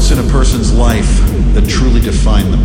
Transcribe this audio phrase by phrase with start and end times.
[0.00, 1.18] moments in a person's life
[1.54, 2.60] that truly define them.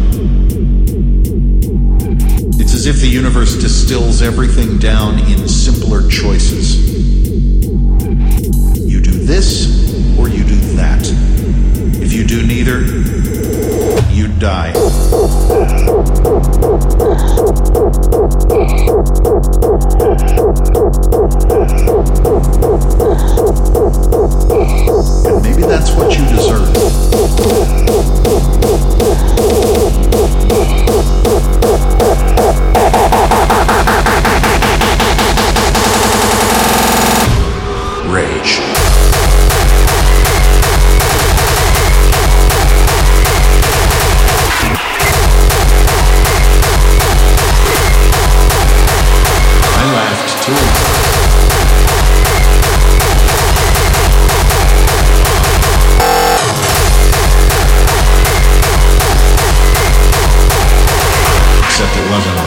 [2.60, 6.78] It's as if the universe distills everything down in simpler choices.
[8.80, 9.68] You do this,
[10.18, 11.02] or you do that.
[12.02, 12.86] If you do neither,
[14.14, 14.72] you die.
[38.16, 38.62] Rage.
[49.74, 50.54] I laughed too.
[61.66, 62.45] Except it wasn't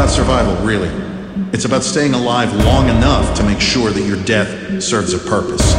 [0.00, 0.88] about survival, really.
[1.52, 5.74] It's about staying alive long enough to make sure that your death serves a purpose.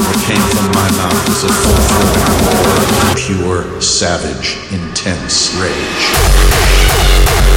[0.00, 7.53] What came from my mouth was a full-throated roar of pure, savage, intense rage.